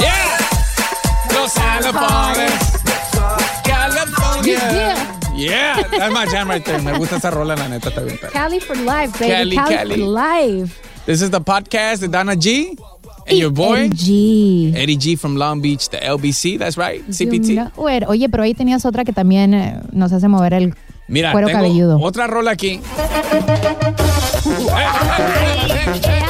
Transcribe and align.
Yeah. 0.00 0.38
Los. 1.34 1.54
California. 3.62 4.96
Yeah, 5.36 5.82
that's 5.90 6.12
my 6.12 6.26
jam 6.26 6.48
right 6.48 6.64
there. 6.64 6.80
Me 6.82 6.92
gusta 6.98 7.16
esa 7.16 7.30
rola, 7.30 7.54
la 7.56 7.68
neta, 7.68 7.88
está 7.90 8.02
bien. 8.02 8.18
perra. 8.18 8.32
Cali 8.32 8.58
for 8.58 8.76
life, 8.76 9.18
baby. 9.18 9.32
Cali, 9.32 9.56
Cali, 9.56 9.74
Cali. 9.76 9.94
for 9.94 10.08
life. 10.08 10.80
This 11.06 11.22
is 11.22 11.30
the 11.30 11.40
podcast 11.40 12.00
de 12.00 12.08
Donna 12.08 12.34
G 12.36 12.76
and 13.28 13.38
your 13.38 13.50
boy 13.52 13.88
G. 13.90 14.72
Eddie 14.74 14.96
G 14.96 15.14
from 15.16 15.36
Long 15.36 15.60
Beach, 15.60 15.88
the 15.90 15.98
LBC. 15.98 16.58
That's 16.58 16.76
right, 16.76 17.04
CPT. 17.08 17.70
Oye, 17.76 18.28
pero 18.28 18.42
ahí 18.42 18.54
tenías 18.54 18.84
otra 18.84 19.04
que 19.04 19.12
también 19.12 19.54
eh, 19.54 19.80
nos 19.92 20.12
hace 20.12 20.26
mover 20.26 20.54
el 20.54 20.74
Mira, 21.06 21.30
cuero 21.32 21.46
tengo 21.46 21.60
cabelludo. 21.60 22.00
otra 22.00 22.26
rola 22.26 22.50
aquí. 22.52 22.80
¿Te 24.42 24.52
gusta 24.56 26.14
el 26.14 26.25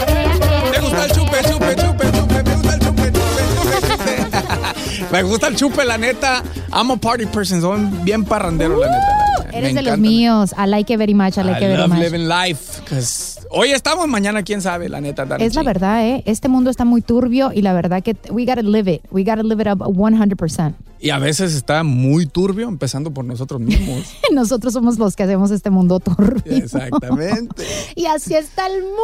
chupe, 1.42 1.74
chupe, 1.76 2.04
chupe, 2.12 2.42
chupe? 2.42 2.42
Me 2.42 2.52
gusta 2.52 2.68
el 2.68 2.80
chupe, 2.80 3.10
chupe, 3.12 3.52
chupe, 3.54 3.86
chupe. 3.86 5.10
Me 5.12 5.22
gusta 5.22 5.46
el 5.48 5.56
chupe, 5.56 5.84
la 5.84 5.96
neta. 5.98 6.42
I'm 6.72 6.90
a 6.90 6.96
party 6.96 7.26
person, 7.26 7.60
soy 7.60 7.78
bien 8.04 8.24
parrandero, 8.24 8.78
la 8.78 8.86
neta. 8.88 9.46
Me 9.52 9.58
Eres 9.58 9.74
de 9.74 9.82
los 9.82 9.98
míos. 9.98 10.52
I 10.56 10.66
like 10.66 10.92
it 10.92 10.98
very 10.98 11.14
much. 11.14 11.38
I 11.38 11.42
like 11.42 11.56
I 11.62 11.64
it 11.64 11.68
very 11.68 11.78
love 11.78 11.88
much. 11.90 11.98
living 12.00 12.26
life. 12.28 12.82
'cause 12.84 13.25
hoy 13.56 13.70
estamos, 13.72 14.06
mañana 14.06 14.42
quién 14.42 14.60
sabe, 14.60 14.88
la 14.88 15.00
neta. 15.00 15.26
Es 15.38 15.54
la 15.54 15.62
verdad, 15.62 16.06
¿eh? 16.06 16.22
Este 16.26 16.48
mundo 16.48 16.70
está 16.70 16.84
muy 16.84 17.00
turbio 17.00 17.52
y 17.52 17.62
la 17.62 17.72
verdad 17.72 18.02
que 18.02 18.16
we 18.30 18.44
gotta 18.44 18.62
live 18.62 18.92
it. 18.92 19.02
We 19.10 19.24
gotta 19.24 19.42
live 19.42 19.62
it 19.62 19.68
up 19.68 19.78
100%. 19.78 20.74
Y 20.98 21.10
a 21.10 21.18
veces 21.18 21.54
está 21.54 21.82
muy 21.82 22.26
turbio, 22.26 22.68
empezando 22.68 23.12
por 23.12 23.24
nosotros 23.24 23.60
mismos. 23.60 24.14
Nosotros 24.32 24.72
somos 24.72 24.98
los 24.98 25.14
que 25.14 25.24
hacemos 25.24 25.50
este 25.50 25.68
mundo 25.70 26.00
turbio. 26.00 26.42
Exactamente. 26.46 27.64
Y 27.94 28.06
así 28.06 28.34
está 28.34 28.66
el 28.66 28.82
mundo. 28.82 28.96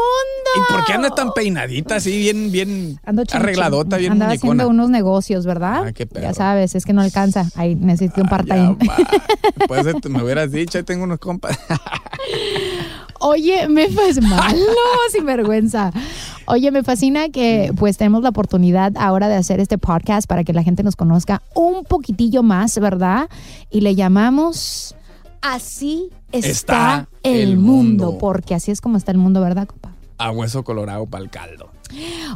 ¿Y 0.56 0.72
por 0.72 0.84
qué 0.84 0.92
andas 0.92 1.14
tan 1.14 1.32
peinadita 1.32 1.96
así, 1.96 2.18
bien, 2.18 2.52
bien 2.52 2.98
Ando 3.04 3.22
arregladota, 3.32 3.96
bien 3.96 4.12
Andaba 4.12 4.30
muñecona? 4.30 4.52
haciendo 4.64 4.68
unos 4.68 4.90
negocios, 4.90 5.46
¿verdad? 5.46 5.86
Ah, 5.86 5.92
qué 5.92 6.06
perro. 6.06 6.22
ya 6.26 6.34
sabes, 6.34 6.74
es 6.74 6.84
que 6.84 6.92
no 6.92 7.00
alcanza. 7.00 7.48
Ahí 7.54 7.74
necesito 7.74 8.20
un 8.20 8.28
Ya 8.28 8.30
part-time. 8.30 8.76
Pues 9.68 9.86
eh, 9.86 9.94
me 10.08 10.22
hubieras 10.22 10.50
dicho, 10.50 10.78
ahí 10.78 10.84
tengo 10.84 11.04
unos 11.04 11.18
compas. 11.20 11.58
Oye, 13.22 13.68
me 13.68 13.88
fascina. 13.88 14.28
Malo, 14.28 14.64
sin 15.12 15.24
vergüenza. 15.24 15.92
Oye, 16.46 16.70
me 16.72 16.82
fascina 16.82 17.28
que 17.28 17.72
pues 17.76 17.96
tenemos 17.96 18.22
la 18.22 18.30
oportunidad 18.30 18.92
ahora 18.96 19.28
de 19.28 19.36
hacer 19.36 19.60
este 19.60 19.78
podcast 19.78 20.28
para 20.28 20.42
que 20.44 20.52
la 20.52 20.62
gente 20.64 20.82
nos 20.82 20.96
conozca 20.96 21.40
un 21.54 21.84
poquitillo 21.84 22.42
más, 22.42 22.78
¿verdad? 22.78 23.28
Y 23.70 23.80
le 23.82 23.94
llamamos 23.94 24.96
Así 25.40 26.10
está, 26.30 26.48
Está 26.48 27.08
el, 27.22 27.56
mundo. 27.58 28.06
mundo. 28.06 28.18
porque 28.18 28.54
así 28.54 28.70
es 28.70 28.80
como 28.80 28.96
está 28.96 29.10
el 29.12 29.18
mundo, 29.18 29.40
¿verdad, 29.40 29.66
compa? 29.66 29.92
A 30.18 30.30
hueso 30.30 30.62
colorado 30.64 31.06
para 31.06 31.24
el 31.24 31.30
caldo. 31.30 31.70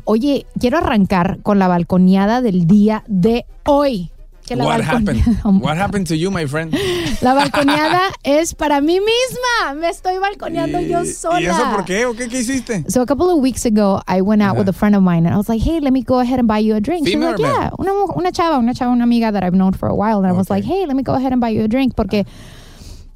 Oye, 0.05 0.47
quiero 0.59 0.79
arrancar 0.79 1.39
con 1.43 1.59
la 1.59 1.69
balconeada 1.69 2.43
del 2.43 2.67
día 2.67 3.05
de 3.07 3.47
hoy. 3.65 4.11
Que 4.47 4.55
la 4.55 4.65
What 4.65 4.81
happened? 4.81 5.23
What 5.61 5.77
happened 5.77 6.07
to 6.09 6.17
you, 6.17 6.31
my 6.31 6.47
friend? 6.47 6.73
La 7.23 7.35
balconeada 7.35 8.13
es 8.23 8.55
para 8.55 8.81
mí 8.81 9.01
misma. 9.01 9.75
Me 9.75 9.89
estoy 9.89 10.19
balconeando 10.19 10.81
yo 10.81 11.05
sola. 11.05 11.41
¿Y 11.41 11.47
eso 11.47 11.65
por 11.73 11.85
qué? 11.85 12.07
¿O 12.07 12.15
qué, 12.15 12.29
qué 12.29 12.39
hiciste? 12.41 12.85
So 12.89 13.03
a 13.03 13.07
couple 13.07 13.29
of 13.31 13.41
weeks 13.41 13.65
ago, 13.67 14.01
I 14.07 14.21
went 14.21 14.43
out 14.43 14.57
with 14.57 14.69
a 14.69 14.73
friend 14.73 14.95
of 14.95 15.03
mine, 15.03 15.27
and 15.27 15.35
I 15.35 15.37
was 15.37 15.49
like, 15.49 15.61
"Hey, 15.61 15.81
let 15.81 15.93
me 15.93 16.03
go 16.03 16.21
ahead 16.21 16.39
and 16.39 16.47
buy 16.47 16.59
you 16.59 16.77
a 16.77 16.81
drink." 16.81 17.09
She's 17.09 17.17
like, 17.17 17.39
"Yeah, 17.41 17.71
una, 17.79 17.93
una 18.17 18.31
chava, 18.31 18.59
una 18.59 18.73
chava, 18.73 18.93
una 18.93 19.03
amiga 19.03 19.33
that 19.33 19.43
I've 19.43 19.57
known 19.57 19.73
for 19.73 19.89
a 19.89 19.95
while." 19.95 20.19
And 20.19 20.27
I 20.29 20.33
was 20.33 20.49
like, 20.49 20.65
"Hey, 20.65 20.87
let 20.87 20.95
me 20.95 21.03
go 21.03 21.15
ahead 21.15 21.33
and 21.33 21.41
buy 21.41 21.49
you 21.49 21.65
a 21.65 21.69
drink," 21.69 21.97
porque 21.97 22.25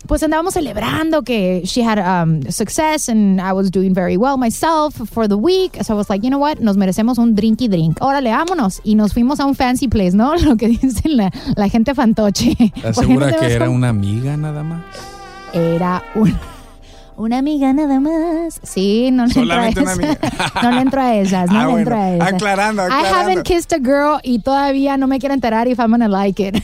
pues 0.06 0.22
andábamos 0.22 0.54
celebrando 0.54 1.22
que 1.22 1.62
she 1.64 1.82
had 1.82 1.98
um, 1.98 2.42
success 2.50 3.08
and 3.08 3.40
I 3.40 3.52
was 3.52 3.70
doing 3.70 3.94
very 3.94 4.16
well 4.16 4.36
myself 4.36 4.94
for 5.10 5.28
the 5.28 5.36
week. 5.36 5.76
So 5.84 5.94
I 5.94 5.96
was 5.96 6.08
like, 6.10 6.22
you 6.24 6.30
know 6.30 6.38
what, 6.40 6.58
nos 6.60 6.76
merecemos 6.76 7.18
un 7.18 7.34
drinky 7.36 7.68
drink. 7.68 7.98
Órale, 8.00 8.30
vámonos. 8.30 8.80
Y 8.82 8.94
nos 8.96 9.12
fuimos 9.12 9.38
a 9.40 9.44
un 9.46 9.54
fancy 9.54 9.86
place, 9.88 10.14
¿no? 10.16 10.34
Lo 10.44 10.56
que 10.56 10.68
dicen 10.68 11.16
la, 11.16 11.30
la 11.56 11.68
gente 11.68 11.94
fantoche. 11.94 12.56
¿Estás 12.74 12.94
¿Por 12.96 13.06
qué 13.06 13.14
no 13.14 13.20
segura 13.20 13.32
que 13.38 13.54
era 13.54 13.66
con- 13.66 13.76
una 13.76 13.88
amiga 13.90 14.36
nada 14.36 14.62
más? 14.64 14.82
era 15.52 16.02
una, 16.14 16.40
una 17.16 17.38
amiga 17.38 17.72
nada 17.72 18.00
más. 18.00 18.58
Sí, 18.62 19.10
no 19.12 19.26
le 19.26 19.32
entro 19.34 19.52
a 19.52 19.68
esas. 19.68 19.98
no 20.62 20.70
le 20.72 20.80
entro 20.80 21.00
a 21.02 21.14
esas, 21.16 21.50
no 21.50 21.58
Ah, 21.58 21.66
le 21.66 21.72
bueno. 21.72 21.78
entro 21.78 21.96
a 21.96 22.10
esas. 22.14 22.32
Aclarando, 22.32 22.82
I 22.82 22.86
aclarando. 22.86 23.16
haven't 23.16 23.42
kissed 23.44 23.72
a 23.72 23.78
girl 23.78 24.18
y 24.24 24.38
todavía 24.40 24.96
no 24.96 25.06
me 25.06 25.18
quiero 25.18 25.34
enterar 25.34 25.68
if 25.68 25.78
I'm 25.78 25.90
gonna 25.90 26.08
like 26.08 26.40
it. 26.42 26.56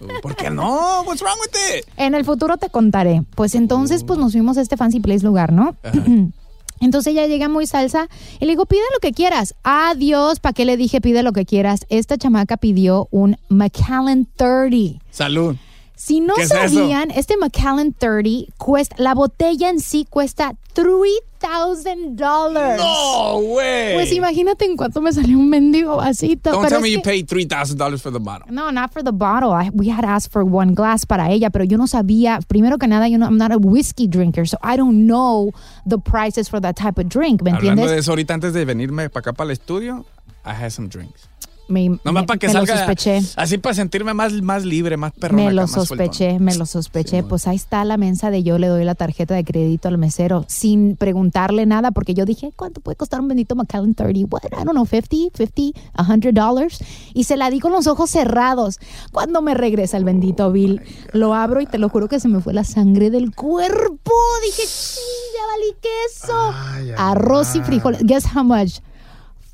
¿Por 0.22 0.36
qué 0.36 0.50
no? 0.50 1.02
What's 1.02 1.20
wrong 1.22 1.38
with 1.40 1.78
it? 1.78 1.86
en 1.96 2.14
el 2.14 2.24
futuro 2.24 2.56
te 2.56 2.68
contaré. 2.68 3.22
Pues 3.34 3.54
entonces, 3.54 4.04
pues 4.04 4.18
nos 4.18 4.32
fuimos 4.32 4.58
a 4.58 4.62
este 4.62 4.76
fancy 4.76 5.00
place 5.00 5.24
lugar, 5.24 5.52
¿no? 5.52 5.76
Entonces 6.80 7.12
ella 7.12 7.26
llega 7.26 7.48
muy 7.48 7.66
salsa 7.66 8.08
y 8.38 8.44
le 8.44 8.52
digo, 8.52 8.64
pide 8.64 8.82
lo 8.94 9.00
que 9.00 9.12
quieras. 9.12 9.54
Adiós, 9.64 10.38
¿para 10.38 10.52
qué 10.52 10.64
le 10.64 10.76
dije 10.76 11.00
pide 11.00 11.24
lo 11.24 11.32
que 11.32 11.44
quieras? 11.44 11.86
Esta 11.88 12.16
chamaca 12.16 12.56
pidió 12.56 13.08
un 13.10 13.36
Macallan 13.48 14.28
30. 14.36 15.04
Salud. 15.10 15.56
Si 15.98 16.20
no 16.20 16.34
sabían, 16.46 17.10
este 17.10 17.36
Macallan 17.36 17.92
30 17.92 18.52
cuesta, 18.56 18.94
la 18.98 19.14
botella 19.14 19.68
en 19.68 19.80
sí 19.80 20.06
cuesta 20.08 20.54
$3,000. 20.72 22.76
No, 22.76 23.40
güey. 23.42 23.94
Pues 23.94 24.12
imagínate 24.12 24.64
en 24.64 24.76
cuánto 24.76 25.00
me 25.00 25.12
salió 25.12 25.36
un 25.38 25.48
mendigo 25.50 25.96
vasito. 25.96 26.50
Don't 26.50 26.62
pero 26.64 26.76
tell 26.76 26.82
me 26.82 26.92
you 26.92 27.02
que- 27.02 27.10
paid 27.10 27.26
$3,000 27.26 28.00
for 28.00 28.12
the 28.12 28.20
bottle. 28.20 28.46
No, 28.48 28.70
not 28.70 28.92
for 28.92 29.02
the 29.02 29.12
bottle. 29.12 29.50
I, 29.52 29.70
we 29.74 29.88
had 29.90 30.04
asked 30.04 30.30
for 30.32 30.44
one 30.44 30.74
glass 30.74 31.04
para 31.04 31.30
ella, 31.32 31.50
pero 31.50 31.64
yo 31.64 31.76
no 31.76 31.86
sabía. 31.86 32.38
Primero 32.46 32.78
que 32.78 32.86
nada, 32.86 33.08
yo 33.08 33.18
no, 33.18 33.26
I'm 33.26 33.36
not 33.36 33.50
a 33.52 33.58
whiskey 33.58 34.06
drinker, 34.06 34.46
so 34.46 34.56
I 34.62 34.76
don't 34.76 35.06
know 35.06 35.50
the 35.84 35.98
prices 35.98 36.48
for 36.48 36.60
that 36.60 36.76
type 36.76 36.98
of 37.00 37.08
drink. 37.08 37.42
¿Me 37.42 37.50
Hablando 37.50 37.82
entiendes? 37.82 37.90
de 37.90 37.98
eso, 37.98 38.12
ahorita 38.12 38.34
antes 38.34 38.52
de 38.52 38.64
venirme 38.64 39.10
para 39.10 39.20
acá 39.20 39.32
para 39.32 39.50
el 39.50 39.58
estudio, 39.58 40.04
I 40.44 40.52
had 40.52 40.70
some 40.70 40.88
drinks. 40.88 41.28
Me, 41.68 41.88
Nomás 42.04 42.22
me- 42.22 42.26
para 42.26 42.38
que 42.38 42.46
me 42.48 42.54
lo 42.54 42.58
salga. 42.66 42.78
sospeché. 42.78 43.20
Así 43.36 43.58
para 43.58 43.74
sentirme 43.74 44.14
más, 44.14 44.32
más 44.42 44.64
libre, 44.64 44.96
más 44.96 45.12
perrón. 45.12 45.36
Me 45.36 45.52
lo 45.52 45.66
sospeché, 45.66 46.38
me 46.38 46.54
lo 46.54 46.64
sospeché. 46.66 47.22
pues 47.22 47.46
ahí 47.46 47.56
está 47.56 47.84
la 47.84 47.96
mensa 47.96 48.30
de 48.30 48.42
yo 48.42 48.58
le 48.58 48.68
doy 48.68 48.84
la 48.84 48.94
tarjeta 48.94 49.34
de 49.34 49.44
crédito 49.44 49.88
al 49.88 49.98
mesero 49.98 50.44
sin 50.48 50.96
preguntarle 50.96 51.66
nada 51.66 51.90
porque 51.90 52.14
yo 52.14 52.24
dije, 52.24 52.52
¿cuánto 52.56 52.80
puede 52.80 52.96
costar 52.96 53.20
un 53.20 53.28
bendito 53.28 53.54
Macallan 53.54 53.94
30? 53.94 54.28
What? 54.30 54.44
I 54.46 54.64
don't 54.64 54.70
know, 54.70 54.86
50, 54.86 55.36
50, 55.36 55.78
100 55.94 56.32
dollars. 56.34 56.80
Y 57.14 57.24
se 57.24 57.36
la 57.36 57.50
di 57.50 57.60
con 57.60 57.72
los 57.72 57.86
ojos 57.86 58.10
cerrados. 58.10 58.78
Cuando 59.12 59.42
me 59.42 59.54
regresa 59.54 59.96
el 59.98 60.04
bendito 60.04 60.50
bill, 60.50 60.80
lo 61.12 61.34
abro 61.34 61.60
y 61.60 61.66
te 61.66 61.78
lo 61.78 61.88
juro 61.88 62.08
que 62.08 62.18
se 62.20 62.28
me 62.28 62.40
fue 62.40 62.54
la 62.54 62.64
sangre 62.64 63.10
del 63.10 63.34
cuerpo. 63.34 64.12
Dije, 64.44 64.62
sí, 64.66 65.00
ya 65.34 65.44
valí 65.52 66.92
queso. 66.92 66.98
Arroz 67.02 67.54
y 67.56 67.60
frijoles. 67.60 68.00
Guess 68.04 68.24
how 68.34 68.42
much? 68.44 68.78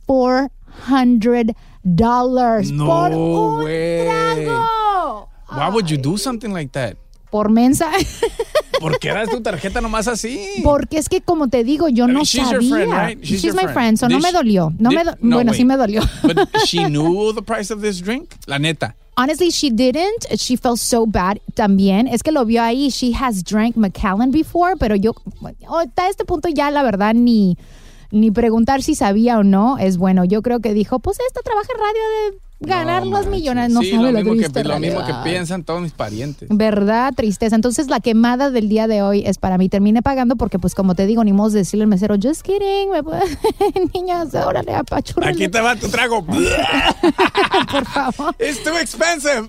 400 0.06 1.56
dollars 1.84 2.70
No, 2.72 2.86
por 2.86 3.12
un 3.12 3.60
güey. 3.62 4.04
trago. 4.06 5.28
Why 5.50 5.68
would 5.70 5.86
you 5.88 5.96
do 5.98 6.16
something 6.18 6.50
like 6.52 6.72
that? 6.72 6.96
Por 7.30 7.50
mensa. 7.50 7.90
¿Por 8.80 8.98
qué 8.98 9.12
das 9.12 9.28
tu 9.30 9.40
tarjeta 9.40 9.80
nomás 9.80 10.08
así? 10.08 10.60
Porque 10.62 10.98
es 10.98 11.08
que 11.08 11.20
como 11.20 11.48
te 11.48 11.64
digo, 11.64 11.88
yo 11.88 12.04
I 12.04 12.08
mean, 12.08 12.14
no 12.18 12.24
she's 12.24 12.42
sabía. 12.42 12.52
your 12.60 12.62
friend, 12.68 12.92
right? 12.92 13.18
She's, 13.22 13.42
your 13.42 13.54
my 13.54 13.66
friend, 13.72 13.98
so 13.98 14.08
no 14.08 14.18
me 14.18 14.30
dolió. 14.32 14.72
No 14.78 14.90
did- 14.90 14.96
me 14.96 15.04
do- 15.04 15.16
no, 15.20 15.36
bueno, 15.36 15.52
wait. 15.52 15.60
sí 15.60 15.64
me 15.64 15.76
dolió. 15.76 16.02
But 16.22 16.48
she 16.66 16.84
knew 16.88 17.32
the 17.32 17.42
price 17.42 17.70
of 17.72 17.80
this 17.80 18.00
drink? 18.00 18.34
La 18.46 18.58
neta. 18.58 18.94
Honestly, 19.16 19.50
she 19.50 19.70
didn't. 19.70 20.26
She 20.38 20.56
felt 20.56 20.80
so 20.80 21.06
bad 21.06 21.38
también. 21.54 22.08
Es 22.08 22.22
que 22.22 22.32
lo 22.32 22.44
vio 22.44 22.60
ahí. 22.62 22.90
She 22.90 23.12
has 23.12 23.44
drank 23.44 23.76
Macallan 23.76 24.32
before, 24.32 24.74
pero 24.76 24.96
yo, 24.96 25.14
oh, 25.68 25.78
hasta 25.78 26.08
este 26.08 26.24
punto 26.24 26.48
ya 26.48 26.70
la 26.72 26.82
verdad 26.82 27.14
ni, 27.14 27.56
ni 28.14 28.30
preguntar 28.30 28.82
si 28.82 28.94
sabía 28.94 29.38
o 29.38 29.42
no 29.42 29.76
es 29.78 29.98
bueno. 29.98 30.24
Yo 30.24 30.40
creo 30.40 30.60
que 30.60 30.72
dijo, 30.72 31.00
pues 31.00 31.18
esta 31.26 31.40
trabaja 31.42 31.68
en 31.72 31.80
radio 31.80 32.43
ganar 32.60 33.06
los 33.06 33.26
millones. 33.26 33.70
No 33.70 33.80
sí, 33.80 33.90
sabe 33.90 34.04
lo, 34.04 34.12
la 34.12 34.18
mismo 34.20 34.34
triste 34.34 34.62
que, 34.62 34.68
lo 34.68 34.78
mismo 34.78 35.04
que 35.04 35.12
piensan 35.24 35.64
todos 35.64 35.82
mis 35.82 35.92
parientes. 35.92 36.48
¿Verdad? 36.50 37.12
Tristeza. 37.14 37.56
Entonces, 37.56 37.88
la 37.88 38.00
quemada 38.00 38.50
del 38.50 38.68
día 38.68 38.86
de 38.86 39.02
hoy 39.02 39.24
es 39.26 39.38
para 39.38 39.58
mí. 39.58 39.68
Terminé 39.68 40.02
pagando 40.02 40.36
porque, 40.36 40.58
pues, 40.58 40.74
como 40.74 40.94
te 40.94 41.06
digo, 41.06 41.24
ni 41.24 41.32
modo 41.32 41.50
de 41.50 41.58
decirle 41.60 41.84
al 41.84 41.88
mesero, 41.88 42.16
just 42.20 42.42
kidding. 42.42 42.90
Me 42.90 43.02
Niñas, 43.94 44.34
órale, 44.34 44.74
apachurrale. 44.74 45.32
Aquí 45.32 45.48
te 45.48 45.60
va 45.60 45.76
tu 45.76 45.88
trago. 45.88 46.24
por 47.70 47.84
favor. 47.86 48.34
It's 48.38 48.62
too 48.62 48.76
expensive. 48.78 49.48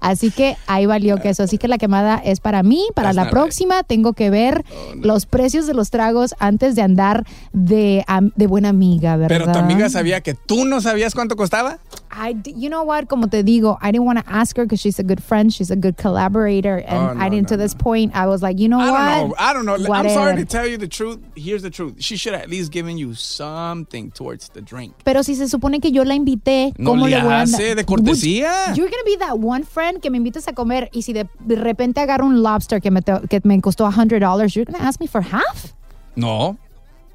Así 0.00 0.30
que 0.30 0.56
ahí 0.66 0.86
valió 0.86 1.16
que 1.18 1.30
eso. 1.30 1.42
Así 1.44 1.58
que 1.58 1.68
la 1.68 1.78
quemada 1.78 2.20
es 2.24 2.40
para 2.40 2.62
mí. 2.62 2.86
Para 2.94 3.08
That's 3.08 3.16
la 3.16 3.22
right. 3.24 3.32
próxima 3.32 3.82
tengo 3.84 4.12
que 4.12 4.30
ver 4.30 4.64
los 4.96 5.26
precios 5.26 5.66
de 5.66 5.74
los 5.74 5.90
tragos 5.90 6.34
antes 6.38 6.74
de 6.74 6.82
andar 6.82 7.24
de, 7.52 8.04
de 8.34 8.46
buena 8.46 8.68
amiga, 8.70 9.16
¿verdad? 9.16 9.38
Pero 9.38 9.52
tu 9.52 9.58
amiga 9.58 9.88
sabía 9.88 10.20
que 10.20 10.34
tú 10.34 10.63
no 10.64 10.80
sabías 10.80 11.14
cuánto 11.14 11.36
costaba. 11.36 11.78
I 12.16 12.36
you 12.44 12.68
know 12.68 12.84
what? 12.84 13.08
Como 13.08 13.26
te 13.26 13.42
digo, 13.42 13.76
I 13.82 13.90
didn't 13.90 14.04
want 14.06 14.24
to 14.24 14.24
ask 14.32 14.56
her 14.56 14.64
because 14.64 14.80
she's 14.80 15.00
a 15.00 15.02
good 15.02 15.20
friend, 15.22 15.52
she's 15.52 15.70
a 15.72 15.76
good 15.76 15.96
collaborator, 15.96 16.76
and 16.86 16.96
Oh, 17.10 17.12
no, 17.14 17.20
I 17.20 17.28
didn't. 17.28 17.50
no, 17.50 17.56
to 17.56 17.56
this 17.56 17.74
point, 17.74 18.14
I 18.14 18.26
was 18.26 18.40
like, 18.40 18.58
you 18.60 18.68
know 18.68 18.78
I 18.78 18.90
what? 18.90 18.98
don't 18.98 19.28
know. 19.30 19.34
I 19.38 19.52
don't 19.52 19.66
know. 19.66 19.92
I'm 19.92 20.08
sorry 20.10 20.36
to 20.36 20.44
tell 20.44 20.66
you 20.66 20.76
the 20.78 20.86
truth. 20.86 21.18
Here's 21.34 21.62
the 21.62 21.70
truth. 21.70 21.94
She 21.98 22.16
should 22.16 22.32
have 22.34 22.42
at 22.42 22.50
least 22.50 22.70
given 22.70 22.98
you 22.98 23.14
something 23.14 24.10
towards 24.12 24.48
the 24.50 24.60
drink. 24.62 24.94
Pero 25.04 25.22
si 25.22 25.34
se 25.34 25.48
supone 25.48 25.80
que 25.80 25.90
yo 25.90 26.04
la 26.04 26.14
invité, 26.14 26.72
No 26.78 26.92
¿cómo 26.92 27.06
le 27.08 27.16
le 27.16 27.22
voy 27.22 27.32
a 27.32 27.40
hace, 27.42 27.74
de 27.74 27.84
cortesía. 27.84 28.52
Would- 28.68 28.76
You're 28.76 28.88
gonna 28.90 29.02
be 29.04 29.16
that 29.18 29.38
one 29.40 29.64
friend 29.64 30.00
que 30.00 30.10
me 30.10 30.18
invites 30.18 30.46
a 30.46 30.52
comer 30.52 30.88
y 30.92 31.02
si 31.02 31.12
de, 31.12 31.28
de 31.40 31.56
repente 31.56 32.00
agarro 32.00 32.26
un 32.26 32.42
lobster 32.42 32.80
que 32.80 32.90
me, 32.92 33.02
te- 33.02 33.26
que 33.28 33.40
me 33.42 33.60
costó 33.60 33.90
$100, 33.90 34.54
you're 34.54 34.64
gonna 34.70 34.86
ask 34.88 35.00
me 35.00 35.06
for 35.08 35.20
half? 35.22 35.72
No. 36.16 36.56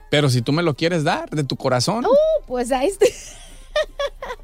Pero 0.09 0.29
si 0.29 0.41
tú 0.41 0.51
me 0.51 0.63
lo 0.63 0.75
quieres 0.75 1.03
dar 1.03 1.29
de 1.29 1.44
tu 1.44 1.56
corazón. 1.56 2.06
Uh, 2.06 2.45
pues 2.47 2.71
ahí 2.71 2.88
está. 2.88 3.06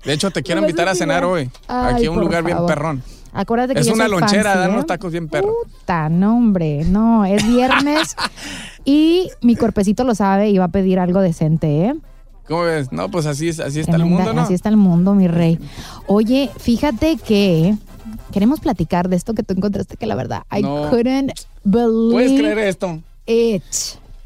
De 0.04 0.14
hecho, 0.14 0.32
te 0.32 0.44
quiero 0.44 0.62
vas 0.62 0.70
invitar 0.70 0.88
a 0.88 0.96
cenar 0.96 1.26
hoy. 1.26 1.50
Ay, 1.68 1.94
Aquí 1.96 2.06
a 2.06 2.12
un 2.12 2.20
lugar 2.20 2.44
bien 2.44 2.58
perrón. 2.68 3.04
Acuérdate 3.34 3.74
que 3.74 3.82
Es 3.82 3.88
yo 3.88 3.94
una 3.94 4.08
soy 4.08 4.20
lonchera, 4.20 4.44
fancy, 4.44 4.60
dan 4.60 4.72
unos 4.72 4.86
tacos 4.86 5.12
bien 5.12 5.28
perros. 5.28 5.52
Puta, 5.64 6.08
no, 6.08 6.38
hombre, 6.38 6.86
no, 6.86 7.26
es 7.26 7.46
viernes 7.46 8.16
y 8.86 9.30
mi 9.42 9.58
cuerpecito 9.58 10.06
lo 10.06 10.16
sabe 10.16 10.50
y 10.52 10.58
va 10.58 10.66
a 10.66 10.70
pedir 10.70 11.00
algo 11.00 11.20
decente, 11.20 11.68
¿eh? 11.88 11.96
¿Cómo 12.48 12.62
ves? 12.62 12.92
No, 12.94 13.10
pues 13.12 13.26
así, 13.26 13.50
es- 13.50 13.60
así 13.60 13.82
está 13.82 13.98
el 13.98 14.06
mundo, 14.06 14.32
¿no? 14.34 14.42
Así 14.44 14.54
está 14.54 14.70
el 14.70 14.78
mundo, 14.78 15.16
mi 15.16 15.28
rey. 15.28 15.60
Oye, 16.08 16.50
fíjate 16.60 17.18
que 17.18 17.76
queremos 18.32 18.62
platicar 18.62 19.10
de 19.10 19.18
esto 19.18 19.34
que 19.34 19.44
tú 19.44 19.54
encontraste 19.54 19.98
que 19.98 20.06
la 20.06 20.16
verdad, 20.16 20.44
I 20.56 20.62
No. 20.62 20.90
couldn't 20.90 21.34
believe 21.66 22.12
¿Puedes 22.14 22.40
creer 22.40 22.60
esto? 22.60 23.02
it. 23.26 23.64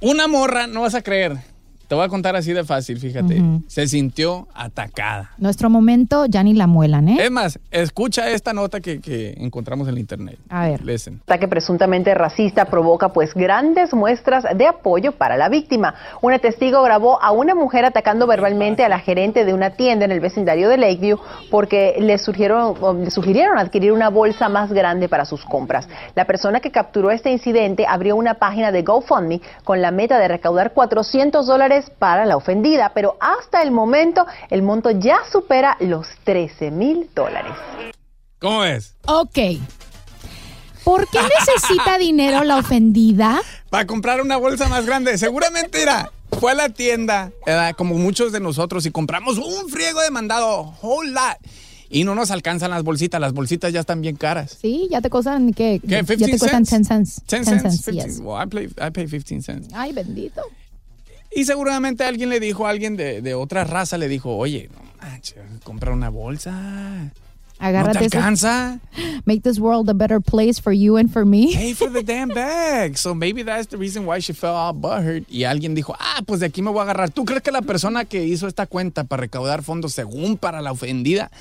Una 0.01 0.29
morra, 0.29 0.65
no 0.65 0.81
vas 0.81 0.95
a 0.95 1.01
creer. 1.01 1.39
Te 1.89 1.95
voy 1.95 2.05
a 2.05 2.07
contar 2.07 2.35
así 2.35 2.53
de 2.53 2.63
fácil, 2.63 2.99
fíjate. 2.99 3.41
Se 3.65 3.87
sintió 3.87 4.47
atacada. 4.53 5.31
Nuestro 5.39 5.71
momento 5.71 6.27
ya 6.27 6.43
ni 6.43 6.53
la 6.53 6.67
muelan, 6.67 7.09
¿eh? 7.09 7.17
Es 7.19 7.31
más, 7.31 7.57
escucha 7.71 8.29
esta 8.29 8.53
nota 8.53 8.79
que, 8.79 9.01
que 9.01 9.33
encontramos 9.39 9.87
en 9.87 9.95
el 9.95 9.99
internet. 9.99 10.37
A 10.49 10.67
ver. 10.67 10.85
Listen. 10.85 11.19
ataque 11.23 11.47
presuntamente 11.47 12.13
racista 12.13 12.65
provoca 12.65 13.09
pues 13.09 13.33
grandes 13.33 13.91
muestras 13.95 14.45
de 14.55 14.67
apoyo 14.67 15.13
para 15.13 15.35
la 15.35 15.49
víctima. 15.49 15.95
Una 16.21 16.37
testigo 16.37 16.83
grabó 16.83 17.19
a 17.23 17.31
una 17.31 17.55
mujer 17.55 17.85
atacando 17.85 18.27
verbalmente 18.27 18.83
a 18.83 18.89
la 18.89 18.99
gerente 18.99 19.43
de 19.43 19.55
una 19.55 19.71
tienda 19.71 20.05
en 20.05 20.11
el 20.11 20.19
vecindario 20.19 20.69
de 20.69 20.77
Lakeview 20.77 21.17
porque 21.49 21.95
le, 21.99 22.19
surgieron, 22.19 22.75
o 22.79 22.93
le 22.93 23.09
sugirieron 23.09 23.57
adquirir 23.57 23.93
una 23.93 24.09
bolsa 24.09 24.47
más 24.47 24.71
grande 24.71 25.09
para 25.09 25.25
sus 25.25 25.43
compras. 25.43 25.89
La 26.13 26.25
persona 26.25 26.59
que 26.59 26.69
capturó 26.69 27.09
este 27.09 27.31
incidente 27.31 27.87
abrió 27.87 28.15
una 28.15 28.35
página 28.35 28.71
de 28.71 28.83
GoFundMe 28.83 29.41
con 29.63 29.81
la 29.81 29.89
meta 29.89 30.19
de 30.19 30.27
recaudar 30.27 30.73
400 30.73 31.47
dólares 31.47 31.78
para 31.89 32.25
la 32.25 32.35
ofendida, 32.37 32.91
pero 32.93 33.17
hasta 33.19 33.61
el 33.61 33.71
momento 33.71 34.25
el 34.49 34.61
monto 34.61 34.91
ya 34.91 35.17
supera 35.31 35.77
los 35.79 36.07
13 36.23 36.71
mil 36.71 37.09
dólares. 37.15 37.53
¿Cómo 38.39 38.59
ves? 38.61 38.95
Ok. 39.05 39.37
¿Por 40.83 41.07
qué 41.09 41.19
necesita 41.21 41.97
dinero 41.99 42.43
la 42.43 42.57
ofendida? 42.57 43.41
Para 43.69 43.85
comprar 43.85 44.21
una 44.21 44.37
bolsa 44.37 44.67
más 44.67 44.85
grande. 44.85 45.17
Seguramente 45.17 45.81
era. 45.81 46.11
Fue 46.39 46.51
a 46.51 46.55
la 46.55 46.69
tienda, 46.69 47.31
como 47.75 47.95
muchos 47.95 48.31
de 48.31 48.39
nosotros, 48.39 48.85
y 48.85 48.91
compramos 48.91 49.37
un 49.37 49.67
friego 49.67 49.99
de 50.01 50.11
mandado, 50.11 50.73
whole 50.81 51.11
lot. 51.11 51.37
Y 51.89 52.03
no 52.03 52.13
nos 52.13 52.29
alcanzan 52.29 52.69
las 52.69 52.83
bolsitas. 52.83 53.19
Las 53.19 53.33
bolsitas 53.33 53.73
ya 53.73 53.79
están 53.79 53.99
bien 54.01 54.15
caras. 54.15 54.57
Sí, 54.61 54.87
ya 54.91 55.01
te 55.01 55.09
costan, 55.09 55.53
¿qué? 55.53 55.81
¿Qué? 55.81 55.87
Ya 55.87 56.03
15 56.03 56.25
te 56.25 56.37
cuestan 56.37 56.63
10 56.63 56.69
cents? 56.69 56.87
cents. 56.87 57.15
10 57.27 57.45
10 57.45 57.45
cents. 57.45 57.61
cents, 57.63 57.85
15. 57.85 58.07
yes. 58.07 58.19
Well, 58.21 58.37
I, 58.41 58.47
pay, 58.47 58.65
I 58.79 58.91
pay 58.91 59.07
15 59.07 59.41
cents. 59.41 59.67
Ay, 59.73 59.91
bendito. 59.91 60.41
Y 61.31 61.45
seguramente 61.45 62.03
alguien 62.03 62.29
le 62.29 62.39
dijo, 62.39 62.65
alguien 62.67 62.97
de, 62.97 63.21
de 63.21 63.33
otra 63.35 63.63
raza 63.63 63.97
le 63.97 64.07
dijo, 64.07 64.35
oye, 64.35 64.69
no 64.73 64.81
manches, 65.01 65.37
compra 65.63 65.93
una 65.93 66.09
bolsa. 66.09 67.11
Agárrate 67.59 68.07
¿No 68.15 68.35
te? 68.35 68.79
Make 69.25 69.41
this 69.43 69.59
world 69.59 69.89
a 69.89 69.93
better 69.93 70.21
place 70.21 70.59
for 70.61 70.71
you 70.71 70.95
and 70.95 71.11
for 71.11 71.25
me. 71.25 71.53
Pay 71.55 71.73
for 71.73 71.91
the 71.91 72.01
damn 72.01 72.29
bag. 72.29 72.97
So 72.99 73.13
maybe 73.13 73.43
that's 73.43 73.67
the 73.67 73.77
reason 73.77 74.05
why 74.05 74.19
she 74.19 74.33
felt 74.33 74.55
all 74.55 74.73
butthurt. 74.73 75.25
Y 75.29 75.43
alguien 75.43 75.75
dijo, 75.75 75.93
ah, 75.99 76.21
pues 76.25 76.39
de 76.39 76.47
aquí 76.47 76.61
me 76.61 76.71
voy 76.71 76.79
a 76.79 76.83
agarrar. 76.83 77.11
¿Tú 77.11 77.25
crees 77.25 77.43
que 77.43 77.51
la 77.51 77.61
persona 77.61 78.05
que 78.05 78.23
hizo 78.23 78.47
esta 78.47 78.65
cuenta 78.65 79.03
para 79.03 79.21
recaudar 79.21 79.61
fondos 79.61 79.93
según 79.93 80.37
para 80.37 80.61
la 80.61 80.71
ofendida, 80.71 81.31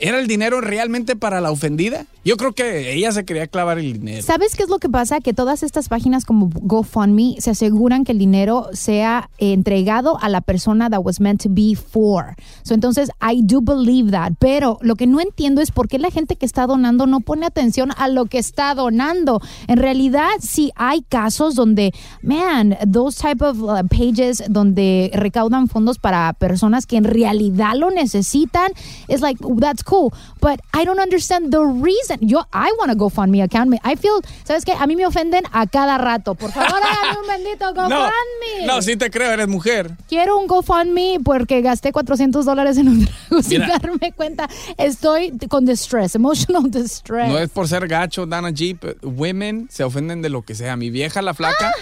era 0.00 0.18
el 0.18 0.26
dinero 0.26 0.60
realmente 0.60 1.16
para 1.16 1.40
la 1.40 1.50
ofendida? 1.50 2.06
Yo 2.24 2.36
creo 2.36 2.52
que 2.52 2.92
ella 2.92 3.10
se 3.12 3.24
quería 3.24 3.46
clavar 3.46 3.78
el 3.78 3.92
dinero. 3.92 4.22
¿Sabes 4.22 4.54
qué 4.54 4.62
es 4.62 4.68
lo 4.68 4.78
que 4.78 4.88
pasa? 4.88 5.20
Que 5.20 5.32
todas 5.32 5.62
estas 5.62 5.88
páginas 5.88 6.24
como 6.24 6.50
GoFundMe 6.52 7.36
se 7.38 7.50
aseguran 7.50 8.04
que 8.04 8.12
el 8.12 8.18
dinero 8.18 8.68
sea 8.72 9.30
entregado 9.38 10.18
a 10.20 10.28
la 10.28 10.40
persona 10.40 10.90
that 10.90 11.00
was 11.02 11.20
meant 11.20 11.42
to 11.42 11.48
be 11.50 11.74
for. 11.74 12.36
So, 12.62 12.74
entonces, 12.74 13.10
I 13.20 13.40
do 13.42 13.60
believe 13.60 14.10
that. 14.10 14.32
Pero 14.38 14.78
lo 14.82 14.96
que 14.96 15.06
no 15.06 15.20
entiendo 15.20 15.60
es 15.60 15.70
por 15.70 15.88
qué 15.88 15.98
la 15.98 16.10
gente 16.10 16.36
que 16.36 16.46
está 16.46 16.66
donando 16.66 17.06
no 17.06 17.20
pone 17.20 17.46
atención 17.46 17.92
a 17.96 18.08
lo 18.08 18.26
que 18.26 18.38
está 18.38 18.74
donando. 18.74 19.40
En 19.66 19.78
realidad, 19.78 20.28
sí 20.40 20.70
hay 20.76 21.02
casos 21.02 21.54
donde, 21.54 21.92
man, 22.22 22.76
those 22.92 23.18
type 23.20 23.44
of 23.44 23.62
uh, 23.62 23.86
pages 23.88 24.42
donde 24.48 25.10
recaudan 25.14 25.68
fondos 25.68 25.98
para 25.98 26.32
personas 26.34 26.86
que 26.86 26.96
en 26.96 27.04
realidad 27.04 27.74
lo 27.74 27.90
necesitan, 27.90 28.72
es 29.08 29.20
like, 29.20 29.42
that's 29.60 29.82
cool. 29.88 30.12
But 30.40 30.60
I 30.74 30.84
don't 30.84 31.00
understand 31.00 31.50
the 31.50 31.60
reason. 31.60 32.18
Yo, 32.20 32.40
I 32.52 32.70
want 32.78 32.90
a 32.90 32.94
GoFundMe 32.94 33.42
account. 33.42 33.74
I 33.84 33.96
feel, 33.96 34.20
¿sabes 34.44 34.64
qué? 34.64 34.72
A 34.72 34.86
mí 34.86 34.96
me 34.96 35.06
ofenden 35.06 35.44
a 35.52 35.66
cada 35.66 35.96
rato. 35.98 36.34
Por 36.34 36.52
favor, 36.52 36.80
háganme 36.82 37.20
un 37.20 37.26
bendito 37.26 37.72
No, 37.74 37.82
GoFundMe. 37.82 38.66
no, 38.66 38.82
sí 38.82 38.96
te 38.96 39.10
creo, 39.10 39.30
eres 39.32 39.48
mujer. 39.48 39.96
Quiero 40.08 40.38
un 40.38 40.46
GoFundMe 40.46 41.18
porque 41.24 41.62
gasté 41.62 41.92
400 41.92 42.44
dólares 42.44 42.76
en 42.76 42.88
un 42.88 43.06
trago 43.06 43.42
sin 43.42 43.60
darme 43.60 44.12
cuenta. 44.12 44.48
Estoy 44.76 45.36
con 45.48 45.64
distress, 45.64 46.14
emotional 46.14 46.64
distress. 46.70 47.28
No 47.28 47.38
es 47.38 47.48
por 47.50 47.66
ser 47.68 47.88
gacho, 47.88 48.26
Dana 48.26 48.50
G, 48.50 48.78
women 49.02 49.68
se 49.70 49.84
ofenden 49.84 50.22
de 50.22 50.28
lo 50.28 50.42
que 50.42 50.54
sea. 50.54 50.76
Mi 50.76 50.90
vieja, 50.90 51.22
la 51.22 51.34
flaca, 51.34 51.72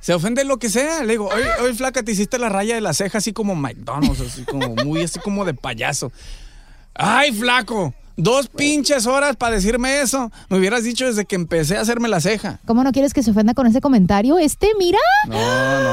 se 0.00 0.14
ofende 0.14 0.42
de 0.42 0.48
lo 0.48 0.58
que 0.58 0.70
sea. 0.70 1.02
Le 1.02 1.12
digo, 1.14 1.28
hoy, 1.28 1.42
hoy 1.62 1.74
flaca, 1.74 2.02
te 2.02 2.12
hiciste 2.12 2.38
la 2.38 2.48
raya 2.48 2.74
de 2.76 2.80
la 2.80 2.92
ceja 2.92 3.18
así 3.18 3.32
como 3.32 3.54
McDonald's, 3.54 4.20
así 4.20 4.44
como 4.44 4.68
muy 4.84 5.02
así 5.02 5.18
como 5.20 5.44
de 5.44 5.54
payaso. 5.54 6.12
Ay, 6.98 7.32
flaco, 7.32 7.92
dos 8.16 8.48
pinches 8.48 9.06
horas 9.06 9.36
para 9.36 9.56
decirme 9.56 10.00
eso. 10.00 10.30
Me 10.48 10.58
hubieras 10.58 10.82
dicho 10.84 11.06
desde 11.06 11.24
que 11.24 11.36
empecé 11.36 11.76
a 11.76 11.80
hacerme 11.82 12.08
la 12.08 12.20
ceja. 12.20 12.60
¿Cómo 12.66 12.82
no 12.84 12.92
quieres 12.92 13.12
que 13.12 13.22
se 13.22 13.30
ofenda 13.30 13.54
con 13.54 13.66
ese 13.66 13.80
comentario? 13.80 14.38
Este, 14.38 14.68
mira. 14.78 14.98
No, 15.28 15.36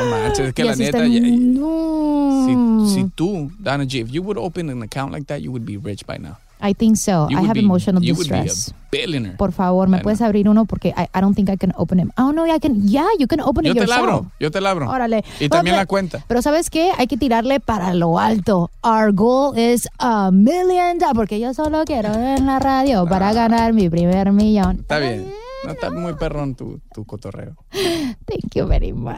no 0.05 0.09
manches, 0.11 0.47
es 0.49 0.53
que 0.53 0.61
Y 0.61 0.65
la 0.65 0.71
así 0.71 0.83
neta... 0.83 0.97
está 0.99 1.05
el 1.05 1.13
ya- 1.21 1.27
mundo. 1.27 2.87
si, 2.87 2.95
si 2.95 3.03
tú, 3.09 3.51
Dana 3.59 3.83
G, 3.85 4.01
if 4.01 4.09
you 4.11 4.21
would 4.23 4.37
open 4.37 4.69
an 4.69 4.81
account 4.83 5.11
like 5.11 5.25
that, 5.27 5.39
you 5.41 5.51
would 5.51 5.65
be 5.65 5.77
rich 5.77 6.05
by 6.05 6.17
now. 6.17 6.37
I 6.63 6.73
think 6.73 6.95
so. 6.97 7.27
You 7.29 7.39
I 7.39 7.41
have 7.41 7.53
be- 7.55 7.59
emotional 7.59 8.01
you 8.01 8.15
would 8.15 8.29
be 8.29 8.35
a 8.37 8.43
distress. 8.43 8.73
billionaire. 8.89 9.35
Por 9.37 9.51
favor, 9.51 9.89
¿me 9.89 9.97
I 9.97 10.01
puedes 10.01 10.21
abrir 10.21 10.47
uno? 10.47 10.65
Porque 10.65 10.89
I, 10.95 11.09
I 11.13 11.19
don't 11.21 11.35
think 11.35 11.49
I 11.49 11.57
can 11.57 11.73
open 11.75 11.99
it. 11.99 12.07
Oh, 12.17 12.31
no, 12.31 12.45
I 12.45 12.59
can. 12.59 12.87
Yeah, 12.87 13.07
you 13.19 13.27
can 13.27 13.41
open 13.41 13.65
Yo 13.65 13.71
it 13.71 13.75
te 13.75 13.79
yourself. 13.81 13.99
labro, 14.05 14.31
yo 14.39 14.49
te 14.51 14.61
labro. 14.61 14.89
Órale. 14.89 15.23
Y 15.39 15.49
también 15.49 15.75
la 15.75 15.85
cuenta. 15.85 16.23
Pero 16.27 16.41
¿sabes 16.41 16.69
qué? 16.69 16.91
Hay 16.97 17.07
que 17.07 17.17
tirarle 17.17 17.59
para 17.59 17.93
lo 17.93 18.17
alto. 18.19 18.69
Our 18.83 19.11
goal 19.13 19.57
is 19.57 19.87
a 19.99 20.31
million 20.31 20.99
dollars. 20.99 21.15
Porque 21.15 21.39
yo 21.39 21.53
solo 21.53 21.83
quiero 21.85 22.13
en 22.13 22.45
la 22.45 22.59
radio 22.59 23.05
para 23.07 23.33
ganar 23.33 23.73
mi 23.73 23.89
primer 23.89 24.31
millón. 24.31 24.77
Está 24.81 24.99
bien. 24.99 25.25
No 25.65 25.71
está 25.71 25.89
muy 25.91 26.13
perrón 26.15 26.55
tu, 26.55 26.81
tu 26.93 27.05
cotorreo. 27.05 27.55
Thank 27.71 28.53
you 28.55 28.67
very 28.67 28.91
much. 28.93 29.17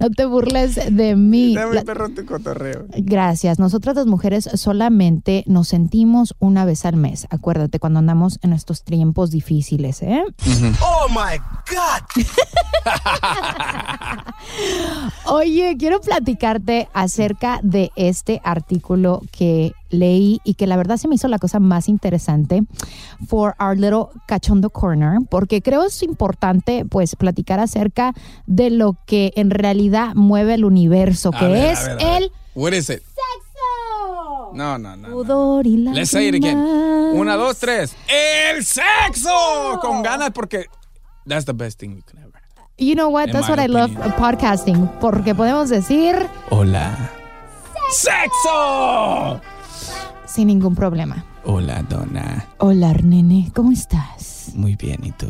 no 0.00 0.10
te 0.10 0.24
burles 0.26 0.74
de 0.94 1.16
mí. 1.16 1.54
Está 1.54 1.66
muy 1.66 1.76
La- 1.76 1.82
perrón 1.84 2.14
tu 2.14 2.24
cotorreo. 2.26 2.86
Gracias. 2.96 3.58
Nosotras 3.58 3.96
las 3.96 4.06
mujeres 4.06 4.48
solamente 4.54 5.44
nos 5.46 5.68
sentimos 5.68 6.34
una 6.38 6.64
vez 6.64 6.84
al 6.84 6.96
mes. 6.96 7.26
Acuérdate 7.30 7.78
cuando 7.78 7.98
andamos 8.00 8.38
en 8.42 8.52
estos 8.52 8.82
tiempos 8.84 9.30
difíciles, 9.30 10.02
¿eh? 10.02 10.22
Oh 10.82 11.06
my 11.08 11.38
God. 11.70 12.24
Oye, 15.26 15.76
quiero 15.78 16.00
platicarte 16.00 16.88
acerca 16.92 17.60
de 17.62 17.90
este 17.96 18.40
artículo 18.44 19.22
que 19.32 19.72
leí 19.90 20.40
y 20.44 20.54
que 20.54 20.66
la 20.66 20.76
verdad 20.76 20.96
se 20.96 21.08
me 21.08 21.14
hizo 21.16 21.28
la 21.28 21.38
cosa 21.38 21.60
más 21.60 21.88
interesante 21.88 22.62
for 23.26 23.54
our 23.60 23.76
little 23.76 24.06
cachondo 24.26 24.70
corner, 24.70 25.18
porque 25.30 25.62
creo 25.62 25.84
es 25.84 26.02
importante 26.02 26.84
pues 26.84 27.16
platicar 27.16 27.60
acerca 27.60 28.14
de 28.46 28.70
lo 28.70 28.96
que 29.06 29.32
en 29.36 29.50
realidad 29.50 30.14
mueve 30.14 30.54
el 30.54 30.64
universo, 30.64 31.30
que 31.32 31.46
ver, 31.46 31.66
a 31.66 31.72
es 31.72 31.82
ver, 31.82 31.90
a 31.90 31.94
ver. 31.96 32.22
el 32.22 32.32
What 32.54 32.72
is 32.72 32.90
it? 32.90 33.00
sexo. 33.00 34.52
No, 34.54 34.78
no, 34.78 34.96
no. 34.96 35.08
Pudor 35.10 35.66
y 35.66 35.76
Let's 35.76 36.10
say 36.10 36.28
it 36.28 36.34
again. 36.34 36.56
lágrimas. 36.58 37.14
Una, 37.20 37.36
dos, 37.36 37.58
tres. 37.58 37.94
¡El 38.08 38.64
sexo! 38.64 39.78
Con 39.80 40.02
ganas 40.02 40.30
porque 40.30 40.66
that's 41.26 41.44
the 41.44 41.52
best 41.52 41.78
thing 41.78 41.96
you 41.96 42.02
can 42.04 42.18
ever. 42.18 42.30
You 42.78 42.94
know 42.94 43.08
what? 43.10 43.26
In 43.26 43.32
That's 43.32 43.48
what 43.48 43.58
I 43.60 43.66
love 43.68 43.90
podcasting, 44.16 44.88
porque 45.00 45.34
podemos 45.34 45.68
decir 45.68 46.16
Hola. 46.48 47.10
¡Sexo! 47.90 49.40
Sin 50.32 50.46
ningún 50.48 50.74
problema. 50.74 51.24
Hola, 51.44 51.82
dona. 51.88 52.46
Hola, 52.58 52.92
nene, 53.02 53.50
¿cómo 53.54 53.72
estás? 53.72 54.52
Muy 54.54 54.76
bien, 54.76 55.00
¿y 55.04 55.10
tú? 55.12 55.26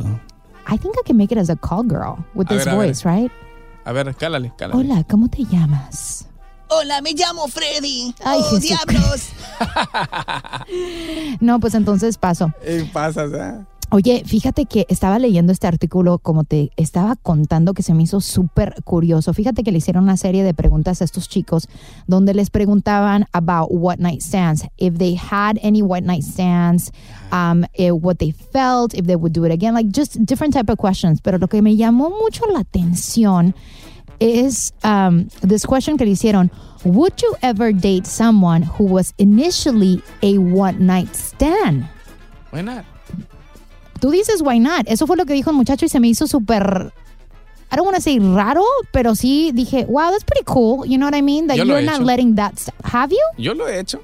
I 0.69 0.77
think 0.79 0.95
I 0.97 1.03
can 1.07 1.17
make 1.17 1.33
it 1.33 1.39
as 1.39 1.51
a 1.51 1.57
call 1.57 1.83
girl 1.85 2.17
with 2.35 2.47
A 2.49 2.55
this 2.55 2.65
ver, 2.65 2.75
a 2.75 2.77
ver. 2.79 2.87
voice, 2.89 3.05
right? 3.09 3.33
A 3.85 3.93
ver, 3.93 4.15
cálale, 4.15 4.53
cálale. 4.57 4.79
Hola, 4.79 5.05
¿cómo 5.05 5.29
te 5.29 5.45
llamas? 5.45 6.27
Hola, 6.69 7.01
me 7.03 7.13
llamo 7.15 7.49
Freddy. 7.49 8.15
Ay, 8.25 8.41
oh, 8.53 8.59
diablos. 8.59 9.31
No, 11.41 11.59
pues 11.61 11.75
entonces 11.75 12.17
paso. 12.17 12.53
¿Qué 12.63 12.89
pasa, 12.93 13.25
eh? 13.25 13.65
Oye, 13.93 14.23
fíjate 14.25 14.67
que 14.67 14.87
estaba 14.89 15.19
leyendo 15.19 15.51
este 15.51 15.67
artículo, 15.67 16.19
como 16.19 16.45
te 16.45 16.71
estaba 16.77 17.17
contando, 17.17 17.75
que 17.75 17.83
se 17.83 17.93
me 17.93 18.05
hizo 18.05 18.21
súper 18.21 18.77
curioso. 18.85 19.35
Fíjate 19.35 19.65
que 19.65 19.73
le 19.73 19.79
hicieron 19.79 20.05
una 20.05 20.17
serie 20.17 20.45
de 20.45 20.55
preguntas 20.55 21.01
a 21.01 21.05
estos 21.05 21.29
chicos 21.29 21.67
donde 22.07 22.33
les 22.33 22.51
preguntaban 22.51 23.27
about 23.33 23.69
what 23.71 23.99
night 23.99 24.21
stands, 24.21 24.65
if 24.79 24.97
they 24.97 25.17
had 25.17 25.59
any 25.65 25.83
white 25.83 26.07
night 26.07 26.23
stands, 26.23 26.93
um, 27.33 27.65
eh, 27.75 27.91
what 27.91 28.19
they 28.19 28.31
felt, 28.31 28.95
if 28.95 29.07
they 29.07 29.17
would 29.17 29.33
do 29.33 29.45
it 29.45 29.51
again, 29.51 29.75
like 29.75 29.91
just 29.91 30.25
different 30.25 30.55
type 30.55 30.71
of 30.71 30.79
questions. 30.79 31.21
Pero 31.21 31.39
lo 31.39 31.49
que 31.49 31.61
me 31.61 31.77
llamó 31.77 32.11
mucho 32.11 32.47
la 32.47 32.61
atención 32.61 33.55
is 34.21 34.73
um, 34.85 35.27
this 35.41 35.67
question 35.67 35.97
que 35.97 36.07
le 36.07 36.13
hicieron. 36.13 36.53
Would 36.85 37.21
you 37.21 37.35
ever 37.43 37.73
date 37.73 38.07
someone 38.07 38.63
who 38.63 38.85
was 38.85 39.15
initially 39.19 40.01
a 40.23 40.39
one 40.39 40.87
night 40.87 41.13
stand? 41.17 41.89
Why 42.53 42.63
not? 42.63 42.85
Tú 44.01 44.11
dices 44.11 44.41
why 44.43 44.59
not. 44.59 44.87
Eso 44.87 45.07
fue 45.07 45.17
lo 45.17 45.25
que 45.27 45.35
dijo 45.35 45.51
el 45.51 45.57
muchacho 45.57 45.85
y 45.87 45.89
se 45.89 46.01
me 46.01 46.09
hizo 46.09 46.27
súper. 46.27 46.93
I 47.73 47.77
don't 47.77 47.85
want 47.87 47.97
to 47.97 48.03
say 48.03 48.19
raro, 48.19 48.63
pero 48.93 49.15
sí 49.15 49.53
dije, 49.55 49.85
wow, 49.89 50.11
that's 50.11 50.25
pretty 50.25 50.45
cool. 50.45 50.85
You 50.87 50.97
know 50.99 51.07
what 51.07 51.15
I 51.17 51.23
mean? 51.23 51.47
That 51.47 51.57
Yo 51.57 51.65
lo 51.65 51.75
you're 51.75 51.81
he 51.83 51.87
not 51.87 51.97
hecho. 52.01 52.05
letting 52.05 52.35
that. 52.37 52.59
st- 52.59 52.75
Have 52.83 53.13
you? 53.13 53.23
Yo 53.39 53.53
lo 53.55 53.67
he 53.69 53.79
hecho. 53.79 54.01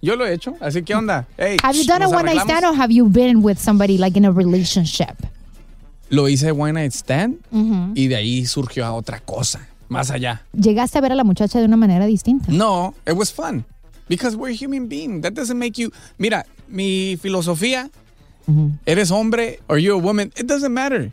Yo 0.00 0.14
lo 0.14 0.24
he 0.24 0.32
hecho. 0.34 0.54
Así 0.60 0.84
que 0.84 0.94
onda. 0.94 1.26
Hey, 1.36 1.56
Have 1.62 1.76
you 1.76 1.84
done 1.84 2.02
a 2.02 2.06
¿nos 2.06 2.12
one 2.14 2.22
night 2.26 2.36
arreglamos? 2.38 2.58
stand 2.58 2.64
or 2.64 2.74
have 2.80 2.92
you 2.92 3.06
been 3.08 3.42
with 3.42 3.58
somebody 3.58 3.98
like 3.98 4.16
in 4.16 4.24
a 4.24 4.30
relationship? 4.30 5.16
Lo 6.10 6.28
hice 6.28 6.52
one 6.52 6.74
night 6.74 6.92
stand 6.92 7.38
Ujú. 7.50 7.92
y 7.96 8.06
de 8.06 8.14
ahí 8.16 8.46
surgió 8.46 8.84
a 8.86 8.92
otra 8.92 9.18
cosa. 9.20 9.66
Más 9.88 10.10
allá. 10.10 10.42
Llegaste 10.52 10.98
a 10.98 11.00
ver 11.00 11.12
a 11.12 11.14
la 11.16 11.24
muchacha 11.24 11.58
de 11.58 11.64
una 11.64 11.76
manera 11.76 12.06
distinta. 12.06 12.52
No, 12.52 12.94
it 13.06 13.14
was 13.16 13.32
fun. 13.32 13.64
Because 14.08 14.36
we're 14.36 14.54
human 14.54 14.88
beings. 14.88 15.22
That 15.22 15.32
doesn't 15.32 15.58
make 15.58 15.72
you. 15.80 15.90
Mira, 16.18 16.46
mi 16.68 17.16
filosofía. 17.20 17.90
Mm-hmm. 18.48 18.68
Eres 18.86 19.10
hombre 19.10 19.58
or 19.68 19.78
you're 19.78 19.94
a 19.94 19.98
woman. 19.98 20.32
It 20.36 20.46
doesn't 20.46 20.72
matter. 20.72 21.10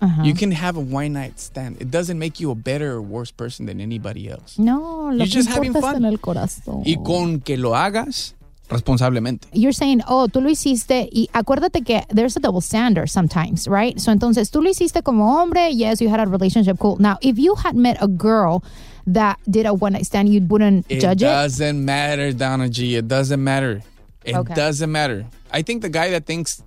Ajá. 0.00 0.24
You 0.24 0.32
can 0.32 0.52
have 0.52 0.76
a 0.76 0.80
one 0.80 1.12
night 1.12 1.38
stand. 1.40 1.76
It 1.80 1.90
doesn't 1.90 2.18
make 2.18 2.38
you 2.40 2.50
a 2.50 2.54
better 2.54 2.92
or 2.92 3.02
worse 3.02 3.32
person 3.32 3.66
than 3.66 3.80
anybody 3.80 4.28
else. 4.30 4.56
No, 4.58 5.10
lo 5.10 5.16
You're 5.16 5.26
just 5.26 5.48
having 5.48 5.72
fun. 5.72 5.96
en 5.96 6.04
el 6.04 6.18
corazón. 6.18 6.82
Y 6.86 6.96
con 7.04 7.40
que 7.40 7.56
lo 7.58 7.74
hagas 7.74 8.34
responsablemente. 8.70 9.48
You're 9.52 9.72
saying, 9.72 10.02
oh, 10.06 10.28
tú 10.28 10.40
lo 10.40 10.48
hiciste 10.50 11.08
y 11.10 11.28
acuérdate 11.32 11.84
que 11.84 12.02
there's 12.14 12.36
a 12.36 12.40
double 12.40 12.60
standard 12.60 13.08
sometimes, 13.08 13.66
right? 13.66 13.98
So 13.98 14.12
entonces 14.12 14.50
tú 14.50 14.62
lo 14.62 14.70
hiciste 14.70 15.02
como 15.02 15.24
hombre, 15.36 15.72
yes, 15.72 16.00
you 16.00 16.08
had 16.10 16.20
a 16.20 16.26
relationship, 16.26 16.78
cool. 16.78 16.96
Now, 16.98 17.18
if 17.20 17.38
you 17.38 17.54
had 17.56 17.74
met 17.74 17.96
a 18.00 18.06
girl 18.08 18.62
that 19.06 19.38
did 19.50 19.66
a 19.66 19.72
one 19.74 19.94
night 19.94 20.06
stand, 20.06 20.28
you 20.28 20.40
wouldn't 20.46 20.86
It 20.88 21.00
judge 21.00 21.22
it. 21.22 21.26
it. 21.26 21.30
doesn't 21.30 21.84
matter, 21.84 22.32
Donna 22.32 22.68
G. 22.68 22.94
It 22.96 23.08
doesn't 23.08 23.42
matter. 23.42 23.82
It 24.24 24.34
Okay. 24.36 24.54
doesn't 24.54 24.92
matter. 24.92 25.26
I 25.50 25.62
think 25.62 25.80
the 25.82 25.88
guy 25.88 26.10
that 26.10 26.26
thinks 26.26 26.62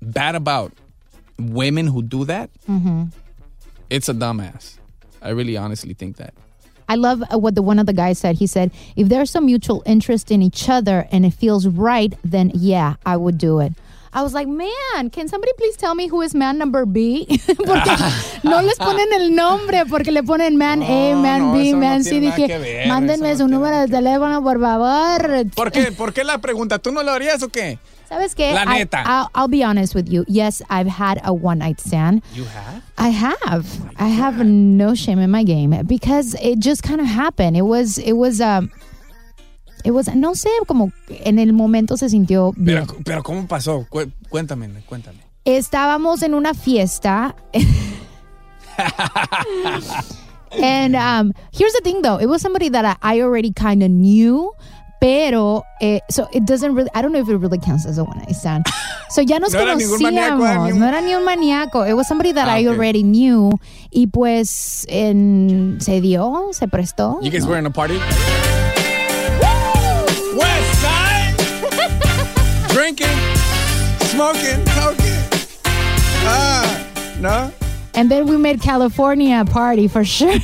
bad 0.00 0.34
about 0.34 0.72
women 1.38 1.86
who 1.88 2.02
do 2.02 2.24
that, 2.24 2.50
Mhm. 2.68 3.12
it's 3.90 4.08
a 4.08 4.14
dumbass. 4.14 4.76
I 5.22 5.30
really 5.30 5.56
honestly 5.56 5.94
think 5.94 6.16
that. 6.16 6.34
I 6.88 6.94
love 6.96 7.22
uh, 7.30 7.38
what 7.38 7.54
the 7.54 7.60
one 7.62 7.78
of 7.78 7.86
the 7.86 7.92
guys 7.92 8.18
said. 8.18 8.36
He 8.36 8.46
said, 8.46 8.70
if 8.96 9.08
there's 9.08 9.30
some 9.30 9.44
mutual 9.44 9.82
interest 9.84 10.30
in 10.30 10.40
each 10.42 10.68
other 10.70 11.06
and 11.12 11.26
it 11.26 11.34
feels 11.34 11.66
right, 11.66 12.14
then 12.24 12.50
yeah, 12.54 12.94
I 13.04 13.16
would 13.16 13.36
do 13.36 13.60
it. 13.60 13.72
I 14.10 14.22
was 14.22 14.32
like, 14.32 14.48
man, 14.48 15.10
can 15.10 15.28
somebody 15.28 15.52
please 15.58 15.76
tell 15.76 15.94
me 15.94 16.08
who 16.08 16.22
is 16.22 16.34
man 16.34 16.56
number 16.56 16.86
B? 16.86 17.26
porque 17.66 17.92
no 18.42 18.62
les 18.62 18.78
ponen 18.78 19.12
el 19.12 19.34
nombre, 19.34 19.84
porque 19.84 20.10
le 20.10 20.22
ponen 20.22 20.56
man 20.56 20.82
A, 20.82 21.14
man 21.14 21.40
no, 21.42 21.52
B, 21.52 21.68
eso 21.68 21.76
no 21.76 21.80
man 21.86 22.02
C. 22.04 22.20
Dije, 22.20 22.58
ver, 22.58 22.88
mándenme 22.88 23.36
su 23.36 23.46
número 23.48 23.80
de 23.80 23.88
teléfono, 23.88 24.42
por 24.42 24.58
favor. 24.58 25.46
¿Por 25.54 25.70
qué? 25.70 25.92
¿Por 25.92 26.14
qué 26.14 26.24
la 26.24 26.38
pregunta? 26.38 26.78
¿Tú 26.78 26.90
no 26.90 27.02
lo 27.02 27.12
harías 27.12 27.42
o 27.42 27.48
qué? 27.50 27.78
¿Sabes 28.08 28.34
qué? 28.34 28.54
La 28.54 28.62
I- 28.64 28.78
neta. 28.78 29.02
I'll, 29.04 29.28
I'll 29.34 29.48
be 29.48 29.62
honest 29.62 29.94
with 29.94 30.08
you. 30.08 30.24
Yes, 30.28 30.62
I've 30.70 30.86
had 30.86 31.20
a 31.24 31.34
one 31.34 31.58
night 31.58 31.78
stand. 31.78 32.22
You 32.34 32.44
have? 32.44 32.82
I 32.96 33.08
have. 33.10 33.66
I 33.98 34.08
have 34.08 34.42
no 34.46 34.94
shame 34.94 35.18
in 35.18 35.30
my 35.30 35.44
game 35.44 35.82
because 35.86 36.34
it 36.40 36.58
just 36.58 36.82
kind 36.82 37.00
of 37.02 37.06
happened. 37.06 37.54
It 37.56 37.62
was, 37.66 37.98
it 37.98 38.14
was, 38.14 38.40
um, 38.40 38.70
it 39.84 39.90
was, 39.90 40.08
no 40.14 40.32
sé, 40.32 40.48
como 40.66 40.90
en 41.10 41.38
el 41.38 41.52
momento 41.52 41.96
se 41.96 42.08
sintió 42.08 42.54
bien. 42.56 42.86
Pero, 42.86 42.98
pero 43.04 43.22
¿cómo 43.22 43.46
pasó? 43.46 43.86
Cuéntame, 44.30 44.68
cuéntame. 44.86 45.18
Estábamos 45.44 46.22
en 46.22 46.32
una 46.34 46.54
fiesta. 46.54 47.34
and 50.52 50.96
um, 50.96 51.32
here's 51.52 51.72
the 51.74 51.80
thing 51.82 52.02
though, 52.02 52.16
it 52.18 52.26
was 52.26 52.40
somebody 52.42 52.68
that 52.70 52.84
I, 52.84 52.96
I 53.16 53.20
already 53.20 53.52
kind 53.52 53.82
of 53.82 53.90
knew. 53.90 54.52
Pero, 55.00 55.62
eh, 55.80 56.00
so 56.10 56.28
it 56.32 56.44
doesn't 56.44 56.74
really, 56.74 56.90
I 56.92 57.02
don't 57.02 57.12
know 57.12 57.20
if 57.20 57.28
it 57.28 57.36
really 57.36 57.58
counts 57.58 57.86
as 57.86 57.98
a 57.98 58.04
one 58.04 58.18
night 58.18 58.34
stand. 58.34 58.66
So 59.10 59.20
ya 59.22 59.38
nos 59.38 59.52
No 59.54 59.60
conocíamos. 59.60 60.74
No 60.76 60.86
era 60.86 61.00
ni 61.00 61.14
un 61.14 61.24
maníaco. 61.24 61.88
It 61.88 61.94
was 61.94 62.08
somebody 62.08 62.32
that 62.32 62.48
Ah, 62.48 62.54
I 62.58 62.66
ok. 62.66 62.74
already 62.74 63.02
knew. 63.04 63.52
Y 63.92 64.06
pues 64.12 64.84
en, 64.88 65.78
se 65.80 66.00
dio, 66.00 66.48
se 66.52 66.66
prestó. 66.66 67.18
You 67.22 67.30
guys 67.30 67.44
¿no? 67.44 67.50
were 67.50 67.58
in 67.58 67.66
a 67.66 67.70
party? 67.70 67.98
West 70.36 70.80
Side! 70.82 71.34
drinking, 72.74 73.06
smoking, 74.00 74.64
toking. 74.74 75.14
Ah, 76.24 76.84
no. 77.20 77.52
And 77.94 78.10
then 78.10 78.26
we 78.26 78.36
made 78.36 78.60
California 78.60 79.40
a 79.40 79.44
party 79.44 79.88
for 79.88 80.04
sure. 80.04 80.34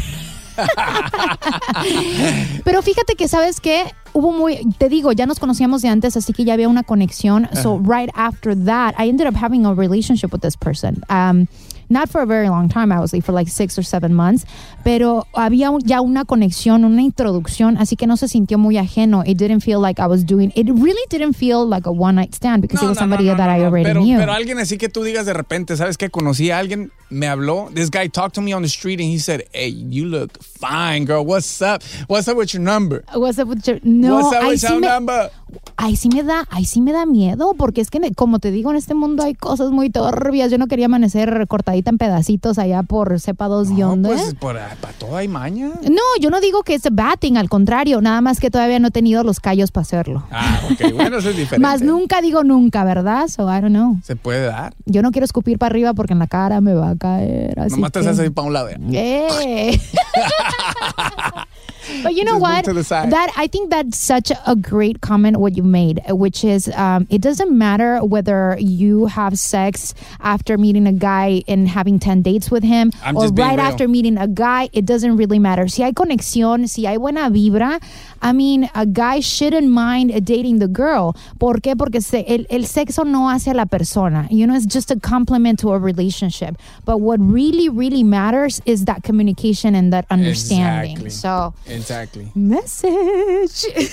Pero 2.64 2.82
fíjate 2.82 3.14
que, 3.14 3.28
¿sabes 3.28 3.61
qué? 3.61 3.92
Hubo 4.12 4.32
muy, 4.32 4.61
te 4.78 4.88
digo, 4.88 5.12
ya 5.12 5.26
nos 5.26 5.38
conocíamos 5.38 5.82
de 5.82 5.88
antes, 5.88 6.16
así 6.16 6.32
que 6.32 6.44
ya 6.44 6.54
había 6.54 6.68
una 6.68 6.84
conexión. 6.84 7.49
So 7.62 7.80
right 7.84 8.11
after 8.14 8.56
that, 8.64 8.94
I 8.99 9.08
ended 9.08 9.26
up 9.26 9.34
having 9.37 9.66
a 9.66 9.75
relationship 9.75 10.32
with 10.32 10.40
this 10.40 10.56
person. 10.56 11.02
Um, 11.08 11.49
not 11.88 12.09
for 12.09 12.21
a 12.23 12.26
very 12.26 12.49
long 12.49 12.69
time, 12.69 12.93
obviously, 12.93 13.21
for 13.21 13.33
like 13.33 13.50
six 13.50 13.79
or 13.79 13.85
seven 13.85 14.12
months, 14.14 14.45
pero 14.85 15.26
había 15.35 15.71
un- 15.71 15.81
ya 15.85 16.00
una 16.00 16.25
conexión, 16.25 16.85
una 16.85 17.03
introducción, 17.03 17.76
así 17.79 17.97
que 17.97 18.07
no 18.07 18.17
se 18.17 18.29
sintió 18.29 18.59
muy 18.59 18.76
ajeno. 18.79 19.23
It 19.26 19.37
didn't 19.38 19.61
feel 19.62 19.81
like 19.81 20.00
I 20.00 20.07
was 20.07 20.25
doing, 20.25 20.53
it 20.55 20.69
really 20.69 21.03
didn't 21.11 21.35
feel 21.35 21.67
like 21.69 21.87
a 21.88 21.93
one 21.93 22.17
night 22.17 22.35
stand 22.35 22.62
because 22.62 22.83
it 22.85 22.88
was 22.88 22.99
somebody 22.99 23.26
that 23.26 23.41
I 23.49 23.64
already 23.64 23.85
pero, 23.85 24.00
knew. 24.03 24.19
pero 24.19 24.33
alguien 24.33 24.59
así 24.59 24.79
que 24.79 24.88
tú 24.88 25.03
digas 25.03 25.26
de 25.26 25.33
repente, 25.33 25.76
¿sabes 25.76 25.97
qué? 25.97 26.11
Conocí 26.11 26.50
a 26.50 26.59
alguien, 26.59 26.91
me 27.11 27.26
habló. 27.29 27.69
This 27.75 27.91
guy 27.91 28.09
talked 28.09 28.35
to 28.35 28.41
me 28.41 28.53
on 28.55 28.62
the 28.62 28.69
street 28.69 29.00
and 29.00 29.09
he 29.11 29.19
said, 29.19 29.43
Hey, 29.53 29.71
you 29.71 30.05
look 30.07 30.43
fine, 30.43 31.05
girl. 31.05 31.25
What's 31.25 31.61
up? 31.62 31.83
What's 32.09 32.29
up 32.29 32.37
with 32.37 32.53
your 32.55 32.62
number? 32.62 33.05
What's 33.14 33.38
up 33.38 33.49
with 33.49 33.67
your- 33.67 33.81
no, 33.85 34.17
What's 34.17 34.37
up 34.37 34.49
with 34.49 34.61
sí 34.61 34.69
your 34.71 34.81
me- 34.81 34.88
number? 34.88 35.31
Ahí 35.76 35.95
sí 35.97 36.09
me 36.09 36.23
da, 36.25 36.47
ahí 36.50 36.64
sí 36.64 36.81
me 36.81 36.93
da 36.93 37.07
miedo, 37.07 37.55
porque 37.57 37.81
es 37.81 37.91
que, 37.91 38.00
como 38.17 38.38
te 38.41 38.50
digo, 38.50 38.71
en 38.71 38.76
este 38.76 38.95
mundo 38.95 39.23
hay 39.23 39.35
cosas 39.35 39.71
muy 39.71 39.88
turbias. 39.91 40.50
Yo 40.50 40.59
no 40.59 40.67
quería 40.67 40.87
amanecer 40.87 41.47
cortadita 41.47 41.74
en 41.90 41.99
pedacitos 41.99 42.59
allá 42.59 42.83
por 42.83 43.19
sepa 43.21 43.49
dos 43.49 43.71
y 43.71 43.81
dónde. 43.81 44.09
Pues 44.09 44.35
por, 44.35 44.57
para 44.81 44.93
todo 44.99 45.16
hay 45.16 45.28
maña. 45.28 45.69
No, 45.90 46.02
yo 46.21 46.31
no 46.31 46.40
digo 46.40 46.62
que 46.62 46.75
es 46.75 46.83
thing, 47.21 47.37
al 47.37 47.49
contrario, 47.49 48.00
nada 48.00 48.21
más 48.21 48.40
que 48.40 48.50
todavía 48.50 48.78
no 48.78 48.88
he 48.88 48.90
tenido 48.90 49.23
los 49.25 49.40
callos 49.40 49.71
para 49.71 49.83
hacerlo. 49.83 50.25
Ah, 50.31 50.61
ok. 50.71 50.93
Bueno, 50.95 51.19
eso 51.19 51.31
es 51.31 51.37
diferente. 51.37 51.59
Más 51.66 51.83
nunca 51.83 52.21
digo 52.21 52.45
nunca, 52.45 52.85
¿verdad? 52.85 53.28
So 53.28 53.43
I 53.45 53.61
don't 53.61 53.69
know. 53.75 53.99
Se 54.02 54.16
puede 54.16 54.47
dar. 54.47 54.75
Yo 54.87 55.02
no 55.02 55.11
quiero 55.11 55.25
escupir 55.25 55.59
para 55.59 55.73
arriba 55.73 55.95
porque 55.95 56.12
en 56.12 56.19
la 56.19 56.26
cara 56.26 56.61
me 56.61 56.75
va 56.75 56.90
a 56.90 56.97
caer. 56.97 57.59
Así 57.59 57.75
Nomás 57.76 57.93
te 57.93 58.00
que- 58.00 58.07
haces 58.09 58.21
así 58.21 58.31
para 58.31 58.47
un 58.47 58.52
lado. 58.52 58.69
Eh. 58.71 59.81
But 62.03 62.15
you 62.15 62.25
know 62.29 62.39
what? 62.39 62.65
to 62.65 62.73
the 62.73 62.85
side. 62.85 63.11
That 63.11 63.33
I 63.37 63.47
think 63.47 63.71
that's 63.71 63.99
such 63.99 64.33
a 64.47 64.57
great 64.57 65.01
comment 65.01 65.37
what 65.39 65.57
you 65.57 65.63
made, 65.63 66.01
which 66.09 66.45
is 66.45 66.69
um, 66.71 67.07
it 67.11 67.21
doesn't 67.21 67.57
matter 67.57 68.05
whether 68.05 68.57
you 68.59 69.07
have 69.07 69.39
sex 69.39 69.95
after 70.21 70.59
meeting 70.59 70.87
a 70.87 70.93
guy 70.93 71.43
and 71.49 71.69
having 71.69 71.99
ten 71.99 72.23
dates 72.23 72.51
with 72.51 72.63
him, 72.65 72.91
I'm 73.03 73.17
or 73.17 73.29
right 73.29 73.57
real. 73.57 73.61
after 73.61 73.89
meeting 73.89 74.19
a 74.19 74.29
guy. 74.29 74.69
It 74.73 74.87
doesn't 74.87 75.17
really 75.17 75.39
matter. 75.39 75.69
Si 75.69 75.83
hay 75.83 75.93
conexión, 75.93 76.69
si 76.69 76.85
hay 76.87 76.97
buena 76.97 77.31
vibra, 77.31 77.81
I 78.25 78.33
mean, 78.33 78.69
a 78.75 78.87
guy 78.87 79.21
shouldn't 79.21 79.69
mind 79.69 80.25
dating 80.25 80.59
the 80.59 80.66
girl. 80.66 81.14
¿Por 81.38 81.61
qué? 81.61 81.76
Porque 81.76 82.00
se- 82.00 82.25
el, 82.26 82.47
el 82.50 82.64
sexo 82.64 83.04
no 83.04 83.28
hace 83.28 83.50
a 83.50 83.54
la 83.54 83.66
persona. 83.66 84.26
You 84.31 84.47
know, 84.47 84.54
it's 84.57 84.64
just 84.66 84.90
a 84.90 84.99
complement 84.99 85.59
to 85.61 85.73
a 85.73 85.78
relationship. 85.78 86.57
But 86.87 87.02
what 87.02 87.21
really, 87.21 87.69
really 87.69 88.02
matters 88.02 88.62
is 88.64 88.87
that 88.87 89.02
communication 89.02 89.75
and 89.75 89.93
that 89.93 90.07
understanding. 90.11 91.07
Exactly. 91.07 91.11
So, 91.11 91.52
Exactly. 91.69 92.33
message. 92.35 93.66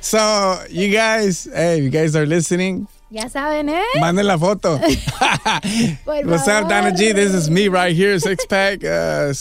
So, 0.00 0.58
you 0.70 0.92
guys, 0.92 1.48
hey, 1.52 1.82
you 1.82 1.90
guys 1.90 2.14
are 2.16 2.26
listening. 2.26 2.88
Ya 3.10 3.28
saben, 3.28 3.68
¿eh? 3.68 3.80
Manden 4.00 4.26
la 4.26 4.36
foto. 4.38 4.78
What's 6.04 6.48
up. 6.48 6.68
Dana 6.68 6.90
G? 6.90 7.12
This 7.14 7.32
is 7.34 7.48
me 7.48 7.68
right 7.68 7.94
here, 7.94 8.18
six 8.18 8.44
pack. 8.46 8.82
Uh, 8.84 9.32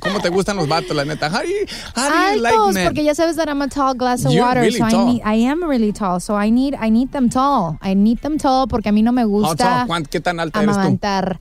¿Cómo 0.00 0.20
te 0.22 0.30
gustan 0.30 0.56
los 0.56 0.66
vatos, 0.66 0.94
la 0.96 1.04
neta? 1.04 1.28
How 1.30 1.42
do 1.42 1.48
you, 1.48 1.66
how 1.94 2.08
do 2.08 2.36
you 2.36 2.42
like 2.42 2.54
Altos, 2.54 2.74
men? 2.74 2.86
porque 2.88 3.04
ya 3.04 3.12
sabes 3.14 3.36
that 3.36 3.48
I'm 3.48 3.60
a 3.62 3.68
tall 3.68 3.94
glass 3.94 4.24
of 4.24 4.32
You're 4.32 4.44
water, 4.46 4.60
really 4.62 4.78
so 4.78 4.84
I 4.84 4.90
tall. 4.90 5.06
need, 5.12 5.22
I 5.24 5.34
am 5.34 5.62
really 5.64 5.92
tall, 5.92 6.18
so 6.20 6.34
I 6.34 6.50
need, 6.50 6.74
I 6.74 6.88
need 6.90 7.12
them 7.12 7.28
tall. 7.28 7.78
I 7.82 7.94
need 7.94 8.20
them 8.22 8.38
tall 8.38 8.66
porque 8.66 8.88
a 8.88 8.92
mí 8.92 9.02
no 9.02 9.12
me 9.12 9.22
How 9.22 9.28
gusta 9.28 9.56
tall? 9.56 9.86
¿Cuán- 9.86 10.06
¿Qué 10.06 10.20
tan 10.20 10.40
alta 10.40 10.62
eres 10.62 10.74
tú? 10.74 10.80
amamantar. 10.80 11.38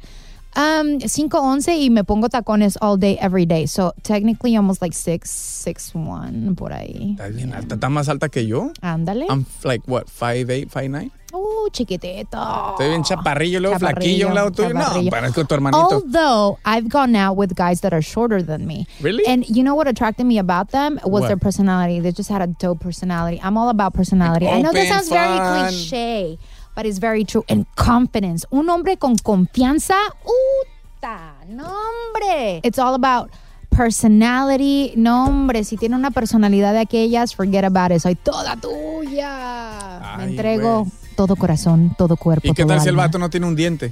Um, 0.60 1.00
5'11 1.00 1.78
y 1.80 1.90
me 1.90 2.04
pongo 2.04 2.28
tacones 2.28 2.78
all 2.82 2.98
day, 2.98 3.18
every 3.22 3.46
day. 3.46 3.66
So 3.66 3.94
technically 4.04 4.58
almost 4.58 4.82
like 4.82 4.94
6, 4.94 5.30
6'1 5.66 6.58
por 6.58 6.74
ahí. 6.74 7.16
Bien 7.34 7.54
alta. 7.54 7.76
¿Estás 7.76 7.90
más 7.90 8.10
alta 8.10 8.28
que 8.28 8.46
yo? 8.46 8.74
Ándale. 8.82 9.26
I'm 9.30 9.46
like, 9.64 9.84
what, 9.88 10.08
5'8", 10.08 10.68
5'9"? 10.70 11.12
Uh, 11.32 11.70
chiquitito. 11.72 12.72
Estoy 12.72 12.90
bien 12.90 13.04
chaparrillo, 13.04 13.60
luego 13.60 13.78
flaquillo 13.78 14.26
a 14.26 14.30
un 14.30 14.36
lado 14.36 14.52
tuyo. 14.52 14.74
No, 14.74 15.10
parezco 15.12 15.46
tu 15.46 15.54
hermanito. 15.54 15.78
Although 16.02 16.58
I've 16.66 16.90
gone 16.90 17.16
out 17.16 17.38
with 17.38 17.54
guys 17.56 17.82
that 17.82 17.94
are 17.94 18.02
shorter 18.02 18.42
than 18.42 18.66
me. 18.66 18.88
Really? 19.00 19.24
And 19.28 19.48
you 19.48 19.64
know 19.64 19.76
what 19.76 19.88
attracted 19.88 20.26
me 20.26 20.40
about 20.40 20.72
them 20.72 21.00
was 21.04 21.22
What? 21.22 21.28
their 21.28 21.38
personality. 21.38 22.00
They 22.00 22.12
just 22.12 22.30
had 22.30 22.42
a 22.42 22.48
dope 22.48 22.80
personality. 22.80 23.40
I'm 23.44 23.58
all 23.58 23.70
about 23.70 23.94
personality. 23.94 24.48
I 24.48 24.62
know 24.64 24.72
this 24.74 24.90
sounds 24.90 25.08
very 25.10 25.38
cliche, 25.70 26.40
but 26.80 26.86
it's 26.86 27.00
very 27.00 27.26
true. 27.26 27.44
And 27.50 27.66
confidence. 27.76 28.46
Un 28.52 28.70
hombre 28.70 28.96
con 28.96 29.18
confianza. 29.18 29.96
Uta, 30.24 31.36
no 31.50 31.66
hombre. 31.66 32.62
It's 32.64 32.80
all 32.80 32.96
about 32.96 33.32
personality. 33.70 34.94
No 34.96 35.26
hombre, 35.26 35.66
si 35.66 35.76
tiene 35.76 35.98
una 35.98 36.12
personalidad 36.12 36.72
de 36.72 36.80
aquellas, 36.80 37.36
forget 37.36 37.66
about 37.66 37.92
it. 37.92 38.00
Soy 38.00 38.16
toda 38.16 38.56
tuya. 38.56 40.16
Me 40.20 40.24
entrego 40.24 40.88
todo 41.18 41.36
corazón, 41.36 41.94
todo 41.98 42.16
cuerpo. 42.16 42.48
¿Y 42.48 42.54
qué 42.54 42.64
todo 42.64 42.76
tal 42.76 42.82
si 42.82 42.88
el 42.88 42.96
vato 42.96 43.20
no 43.20 43.30
tiene 43.30 43.46
un 43.46 43.58
diente? 43.58 43.92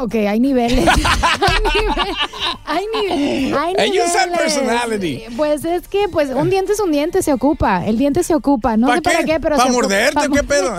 Ok, 0.00 0.14
hay 0.14 0.40
niveles. 0.40 0.86
hay 0.88 1.64
niveles. 1.74 2.16
Hay, 2.64 2.84
nive- 2.86 3.56
hay 3.58 3.74
And 3.86 3.92
you 3.94 4.02
said 4.06 4.26
niveles. 4.30 4.38
personality. 4.54 5.24
Pues 5.36 5.64
es 5.64 5.88
que, 5.88 6.08
pues, 6.08 6.30
un 6.30 6.50
diente 6.50 6.72
es 6.72 6.80
un 6.80 6.90
diente, 6.92 7.22
se 7.22 7.32
ocupa. 7.32 7.84
El 7.86 7.98
diente 7.98 8.22
se 8.22 8.34
ocupa. 8.34 8.76
No 8.76 8.92
sé 8.94 9.02
para 9.02 9.24
qué, 9.24 9.40
pero 9.40 9.56
¿Para 9.56 9.70
se 9.70 9.76
ocupa. 9.76 9.88
morderte 9.88 10.14
Pa' 10.14 10.26
o 10.26 10.30
qué 10.30 10.42
pedo? 10.44 10.74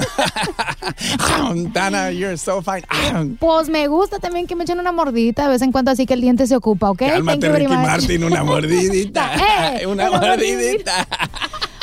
Dana, 1.74 2.12
you're 2.12 2.38
so 2.38 2.62
fine. 2.62 2.84
Pues 3.40 3.70
me 3.70 3.88
gusta 3.88 4.20
también 4.20 4.48
que 4.48 4.56
me 4.56 4.64
echen 4.64 4.80
una 4.80 4.92
mordidita 4.92 5.44
de 5.44 5.50
vez 5.50 5.62
en 5.62 5.72
cuando, 5.72 5.92
así 5.92 6.06
que 6.06 6.14
el 6.14 6.22
diente 6.22 6.48
se 6.48 6.56
ocupa, 6.56 6.90
¿ok? 6.92 7.00
Cálmate, 7.00 7.50
Ricky. 7.50 7.68
Martin, 7.74 8.24
una 8.24 8.44
mordidita. 8.44 9.32
Eh, 9.80 9.86
una 9.86 10.10
una 10.10 10.20
mordidita. 10.20 11.08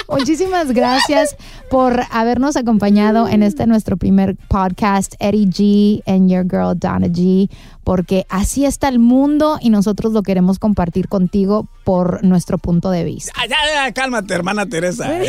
Muchísimas 0.08 0.72
gracias 0.72 1.36
por 1.70 2.02
habernos 2.10 2.56
acompañado 2.56 3.28
en 3.28 3.42
este 3.42 3.66
nuestro 3.66 3.96
primer 3.96 4.36
podcast, 4.48 5.14
Eddie 5.18 5.46
G 5.46 6.02
and 6.06 6.30
your 6.30 6.44
girl 6.44 6.78
Donna 6.78 7.08
G, 7.08 7.50
porque 7.84 8.24
así 8.28 8.64
está 8.64 8.88
el 8.88 8.98
mundo 8.98 9.58
y 9.60 9.70
nosotros 9.70 10.12
lo 10.12 10.22
queremos 10.22 10.58
compartir 10.58 11.08
contigo 11.08 11.68
por 11.84 12.22
nuestro 12.24 12.58
punto 12.58 12.90
de 12.90 13.04
vista. 13.04 13.32
Ah, 13.36 13.46
ya, 13.46 13.56
ya, 13.72 13.92
cálmate, 13.92 14.34
hermana 14.34 14.66
Teresa. 14.66 15.10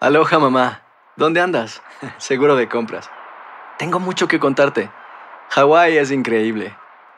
Aloha 0.00 0.38
mamá, 0.38 0.82
¿dónde 1.16 1.40
andas? 1.40 1.80
Seguro 2.18 2.56
de 2.56 2.68
compras. 2.68 3.08
Tengo 3.78 4.00
mucho 4.00 4.28
que 4.28 4.38
contarte. 4.38 4.90
Hawái 5.50 5.96
es 5.96 6.10
increíble. 6.10 6.74